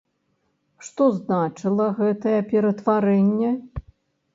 [0.87, 3.51] Што значыла гэтае ператварэнне?